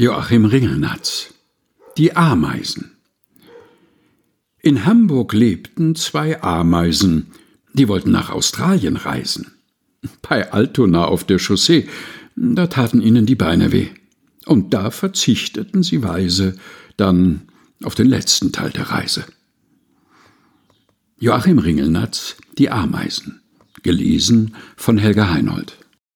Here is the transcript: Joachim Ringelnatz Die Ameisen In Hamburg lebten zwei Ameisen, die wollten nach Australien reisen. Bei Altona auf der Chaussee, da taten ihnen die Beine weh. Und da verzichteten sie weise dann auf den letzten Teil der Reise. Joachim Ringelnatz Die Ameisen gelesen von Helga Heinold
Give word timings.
Joachim 0.00 0.46
Ringelnatz 0.46 1.34
Die 1.98 2.16
Ameisen 2.16 2.92
In 4.62 4.86
Hamburg 4.86 5.34
lebten 5.34 5.94
zwei 5.94 6.42
Ameisen, 6.42 7.32
die 7.74 7.86
wollten 7.86 8.10
nach 8.10 8.30
Australien 8.30 8.96
reisen. 8.96 9.52
Bei 10.22 10.54
Altona 10.54 11.04
auf 11.04 11.24
der 11.24 11.38
Chaussee, 11.38 11.86
da 12.34 12.66
taten 12.66 13.02
ihnen 13.02 13.26
die 13.26 13.34
Beine 13.34 13.72
weh. 13.72 13.88
Und 14.46 14.72
da 14.72 14.90
verzichteten 14.90 15.82
sie 15.82 16.02
weise 16.02 16.56
dann 16.96 17.42
auf 17.84 17.94
den 17.94 18.06
letzten 18.06 18.52
Teil 18.52 18.70
der 18.70 18.88
Reise. 18.88 19.26
Joachim 21.18 21.58
Ringelnatz 21.58 22.36
Die 22.56 22.70
Ameisen 22.70 23.42
gelesen 23.82 24.56
von 24.76 24.96
Helga 24.96 25.28
Heinold 25.28 25.76